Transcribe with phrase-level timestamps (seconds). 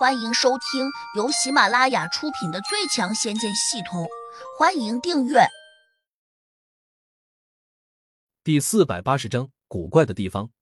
[0.00, 4.04] 欢迎收听由喜马拉雅出品的《最强仙剑系统》，
[4.58, 5.40] 欢迎订阅。
[8.42, 10.52] 第四百八十章：古怪的地方。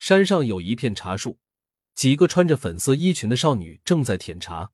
[0.00, 1.38] 山上有一片茶树，
[1.94, 4.72] 几个穿着粉色衣裙的少女正在舔茶。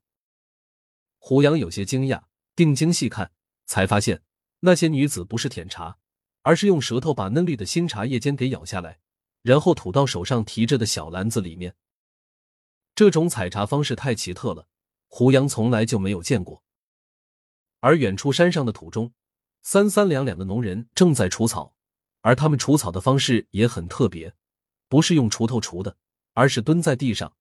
[1.19, 2.23] 胡杨有些惊讶，
[2.57, 3.32] 定睛细看，
[3.66, 4.23] 才发现
[4.61, 5.98] 那些女子不是舔茶，
[6.41, 9.00] 而是用舌头把嫩绿的新茶叶尖给咬下来，
[9.43, 11.77] 然后吐到手上提着的小篮子里面。
[12.95, 14.66] 这种采茶方式太奇特了，
[15.08, 16.62] 胡杨从来就没有见过。
[17.80, 19.12] 而远处山上的土中，
[19.62, 21.75] 三三两两的农人正在除草，
[22.20, 24.34] 而他们除草的方式也很特别，
[24.89, 25.96] 不是用锄头锄的，
[26.34, 27.34] 而是蹲在地上，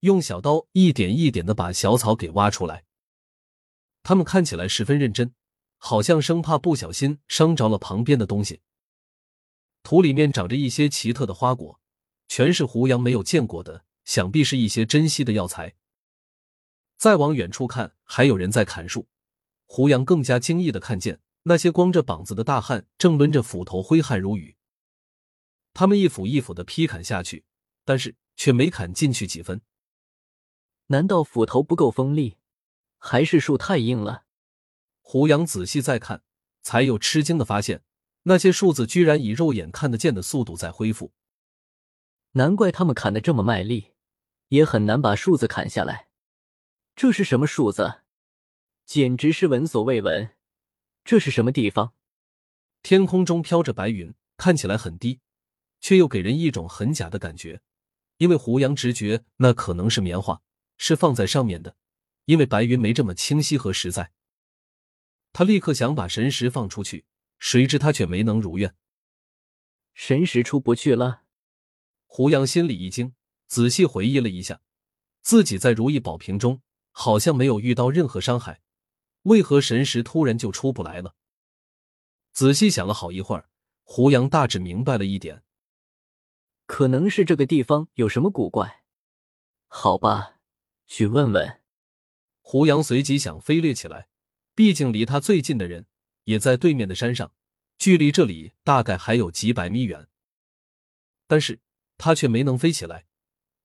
[0.00, 2.84] 用小刀一点一点的把小草给挖出来。
[4.02, 5.34] 他们看起来十分认真，
[5.78, 8.60] 好像生怕不小心伤着了旁边的东西。
[9.82, 11.80] 土里面长着一些奇特的花果，
[12.28, 13.84] 全是胡杨没有见过的。
[14.10, 15.76] 想必是一些珍稀的药材。
[16.96, 19.06] 再往远处看，还有人在砍树。
[19.66, 24.56] 胡杨更加惊异的看见那些光着膀子的大汉正抡着斧头挥汗如雨。
[25.72, 27.44] 他们一斧一斧的劈砍下去，
[27.84, 29.62] 但是却没砍进去几分。
[30.88, 32.36] 难道斧头不够锋利，
[32.98, 34.24] 还是树太硬了？
[35.02, 36.24] 胡杨仔细再看，
[36.62, 37.84] 才有吃惊的发现，
[38.24, 41.12] 那些树子居然以肉眼看得见的速度在恢复。
[42.32, 43.92] 难怪他们砍得这么卖力。
[44.50, 46.08] 也很难把树子砍下来。
[46.94, 48.02] 这是什么树子？
[48.84, 50.36] 简直是闻所未闻。
[51.04, 51.94] 这是什么地方？
[52.82, 55.20] 天空中飘着白云，看起来很低，
[55.80, 57.62] 却又给人一种很假的感觉。
[58.16, 60.42] 因为胡杨直觉那可能是棉花，
[60.76, 61.76] 是放在上面的。
[62.24, 64.12] 因为白云没这么清晰和实在。
[65.32, 67.04] 他立刻想把神石放出去，
[67.38, 68.74] 谁知他却没能如愿。
[69.94, 71.22] 神石出不去了。
[72.06, 73.14] 胡杨心里一惊。
[73.50, 74.62] 仔细回忆了一下，
[75.22, 76.62] 自己在如意宝瓶中
[76.92, 78.62] 好像没有遇到任何伤害，
[79.22, 81.16] 为何神识突然就出不来了？
[82.32, 83.50] 仔细想了好一会儿，
[83.82, 85.42] 胡杨大致明白了一点，
[86.66, 88.84] 可能是这个地方有什么古怪。
[89.66, 90.36] 好吧，
[90.86, 91.60] 去问问。
[92.40, 94.08] 胡杨随即想飞掠起来，
[94.54, 95.88] 毕竟离他最近的人
[96.22, 97.32] 也在对面的山上，
[97.78, 100.08] 距离这里大概还有几百米远，
[101.26, 101.58] 但是
[101.98, 103.08] 他却没能飞起来。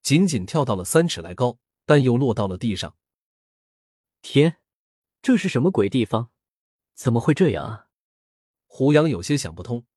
[0.06, 2.96] 仅仅跳到了三尺来高，但又落到了地上。
[4.22, 4.58] 天，
[5.20, 6.30] 这是什么鬼地方？
[6.94, 7.88] 怎么会这样啊？
[8.68, 9.88] 胡杨有些想不通，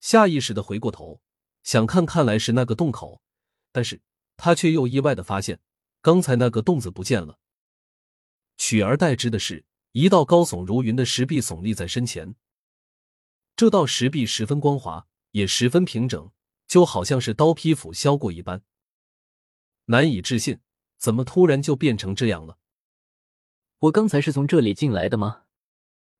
[0.00, 1.20] 下意识的回过头
[1.62, 3.20] 想看看来时那个洞口，
[3.70, 4.00] 但是
[4.38, 5.60] 他却又意外的发现，
[6.00, 7.38] 刚才那个洞子不见了，
[8.56, 12.34] 取而代之的是一道高耸如云的石壁耸立在身前。
[13.54, 16.32] 这道石壁十分光滑，也十分平整，
[16.66, 18.64] 就好像是刀劈斧削过一般。
[19.90, 20.60] 难以置信，
[20.98, 22.58] 怎么突然就变成这样了？
[23.78, 25.44] 我刚才是从这里进来的吗？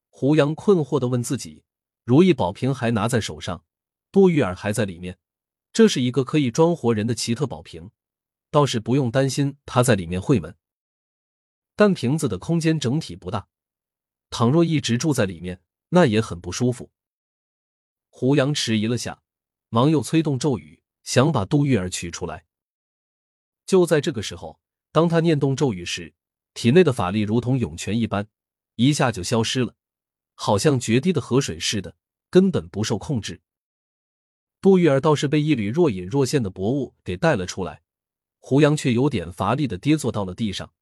[0.08, 1.64] 胡杨困惑的问自己。
[2.02, 3.66] 如意宝瓶还拿在手上，
[4.10, 5.18] 杜玉儿还在里面，
[5.70, 7.90] 这是一个可以装活人的奇特宝瓶，
[8.50, 10.56] 倒是不用担心他在里面会闷。
[11.76, 13.48] 但瓶子的空间整体不大，
[14.30, 16.90] 倘若一直住在里面，那也很不舒服。
[18.08, 19.22] 胡杨迟疑了下，
[19.68, 22.46] 忙又催动咒语，想把杜玉儿取出来。
[23.68, 24.58] 就在这个时候，
[24.92, 26.14] 当他念动咒语时，
[26.54, 28.26] 体内的法力如同涌泉一般，
[28.76, 29.74] 一下就消失了，
[30.34, 31.94] 好像决堤的河水似的，
[32.30, 33.42] 根本不受控制。
[34.62, 37.82] 杜玉儿倒是被一缕若隐若现的薄雾给带了出来，
[38.38, 40.72] 胡杨却有点乏力的跌坐到了地上。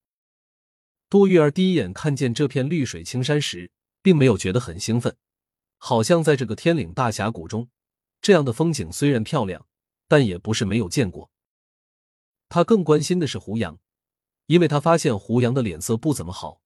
[1.10, 5.16] 杜玉儿第一眼看见这片绿水青山时，并没有觉得很兴奋，
[5.78, 7.68] 好像在这个天岭大峡谷中，
[8.22, 9.66] 这样的风景虽然漂亮，
[10.06, 11.32] 但也不是没有见过。
[12.48, 13.78] 他更关心的是胡杨，
[14.46, 16.62] 因为他发现胡杨的脸色不怎么好，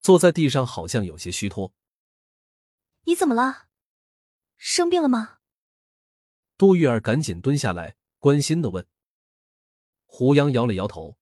[0.00, 1.72] 坐在地上好像有些虚脱。
[3.04, 3.66] 你怎么了？
[4.56, 5.38] 生病了吗？
[6.56, 8.86] 杜玉儿赶紧蹲下来，关心的问。
[10.06, 11.16] 胡杨摇了摇头：“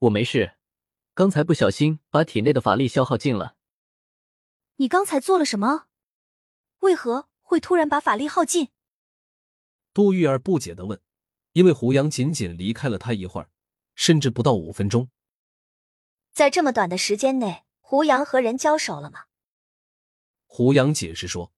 [0.00, 0.56] 我没事，
[1.12, 3.56] 刚才不小心把体内的法力消耗尽了。”
[4.76, 5.88] 你刚才做了什么？
[6.80, 8.68] 为何会突然把法力耗尽？
[9.92, 11.00] 杜玉儿不解的问。
[11.56, 13.48] 因为胡杨仅仅离开了他一会儿，
[13.94, 15.08] 甚至不到五分钟，
[16.34, 19.20] 在这么短的时间内，胡杨和人交手了吗？
[20.44, 21.54] 胡杨解释说，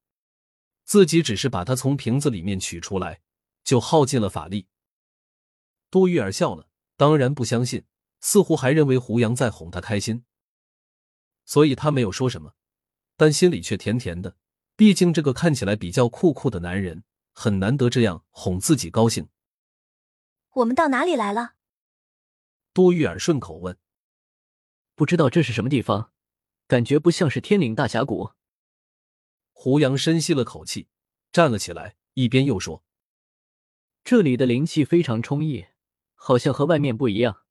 [0.84, 3.22] 自己只是把他从瓶子里面取出来，
[3.64, 4.68] 就耗尽了法力。
[5.90, 7.84] 杜玉儿笑了，当然不相信，
[8.20, 10.24] 似乎还认为胡杨在哄他开心，
[11.44, 12.54] 所以他没有说什么，
[13.16, 14.36] 但心里却甜甜的。
[14.76, 17.02] 毕竟这个看起来比较酷酷的男人，
[17.32, 19.28] 很难得这样哄自己高兴。
[20.54, 21.54] 我们到哪里来了？
[22.72, 23.78] 多玉儿顺口问
[24.94, 26.12] ：“不知道这是什么地方？
[26.66, 28.32] 感觉不像是天岭大峡谷。”
[29.52, 30.88] 胡杨深吸了口气，
[31.32, 32.84] 站了起来，一边又说
[34.04, 35.66] ：“这里的灵气非常充溢，
[36.14, 37.42] 好像和外面不一样。”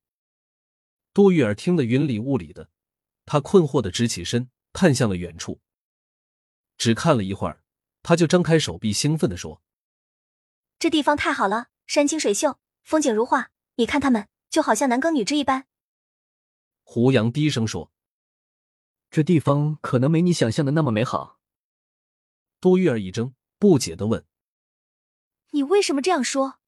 [1.14, 2.70] 多玉儿听得云里雾里的，
[3.26, 5.62] 她困惑的直起身，看向了远处。
[6.78, 7.64] 只看了一会儿，
[8.04, 9.62] 他就张开手臂，兴奋的说
[10.78, 13.52] ：“这地方太好了，山清水秀，风景如画。
[13.76, 15.68] 你看他们，就好像男耕女织一般。”
[16.84, 17.92] 胡杨低声说
[19.12, 21.38] ：“这地方可能没你想象的那么美好。”
[22.62, 24.26] 多玉儿一怔，不解的问
[25.52, 26.60] ：“你为什么这样说？”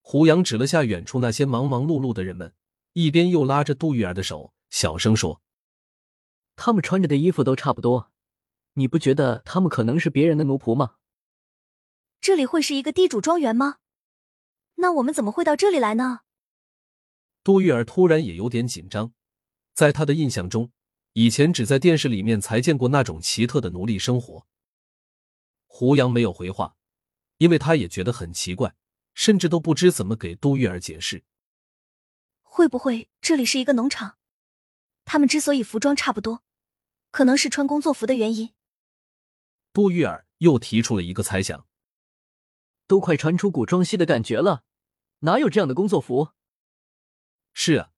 [0.00, 2.54] 胡杨指了下远处那些忙忙碌碌的人们，
[2.94, 5.42] 一边又拉着杜玉儿的手，小声说
[6.56, 8.10] ：“他们穿着的衣服都差不多，
[8.72, 10.94] 你不觉得他们可能是别人的奴仆吗？”
[12.22, 13.76] 这里会是一个地主庄园吗？
[14.82, 16.22] 那我们怎么会到这里来呢？
[17.44, 19.12] 杜玉儿突然也有点紧张，
[19.72, 20.72] 在她的印象中，
[21.12, 24.44] 以前只在电视里面才见过那种奇特的奴隶生活。
[25.68, 26.74] 胡杨没有回话，
[27.38, 28.74] 因为他也觉得很奇怪，
[29.14, 31.22] 甚至都不知怎么给杜玉儿解释。
[32.42, 34.18] 会不会这里是一个农场？
[35.04, 36.42] 他们之所以服装差不多，
[37.12, 38.52] 可能是穿工作服的原因。
[39.72, 41.68] 杜玉儿又提出了一个猜想：
[42.88, 44.64] 都快传出古装戏的感觉了，
[45.24, 46.30] 哪有这样的工作服？
[47.52, 47.92] 是啊，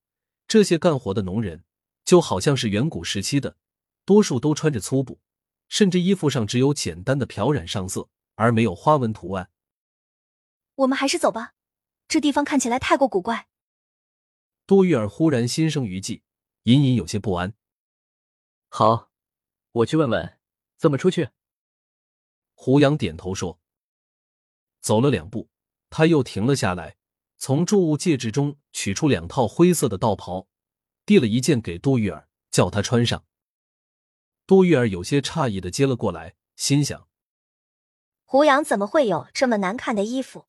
[0.46, 1.64] 这些干活的农人
[2.04, 3.56] 就好像是远古时期的，
[4.04, 5.20] 多数都穿着粗布。
[5.68, 9.50] 甚至衣服上只有简单的漂染上色，而没有花纹图案。
[10.74, 11.54] 我们还是走吧，
[12.06, 13.48] 这地方看起来太过古怪。
[14.66, 16.22] 杜玉儿忽然心生余悸，
[16.64, 17.54] 隐隐有些不安。
[18.68, 19.10] 好，
[19.72, 20.38] 我去问问
[20.76, 21.30] 怎么出去。
[22.52, 23.58] 胡杨点头说。
[24.80, 25.48] 走了两步，
[25.88, 26.98] 他又停了下来，
[27.46, 30.48] 从重物戒指中取出两套灰色的道袍，
[31.04, 33.22] 递了一件给杜玉儿，叫她穿上。
[34.46, 37.06] 杜玉儿有些诧异的接了过来，心想：
[38.24, 40.46] 胡杨怎么会有这么难看的衣服？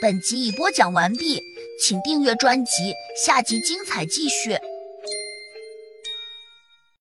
[0.00, 1.40] 本集已播讲完毕，
[1.82, 4.56] 请订阅专辑，下集精彩继续。